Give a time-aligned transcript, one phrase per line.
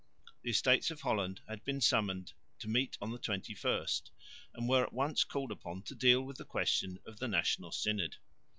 [0.41, 4.09] The Estates of Holland had been summoned to meet on the 21st,
[4.55, 8.15] and were at once called upon to deal with the question of the National Synod.